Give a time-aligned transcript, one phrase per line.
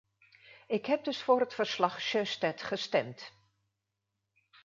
[0.67, 3.31] Ik heb dus voor het verslag-Sjöstedt gestemd.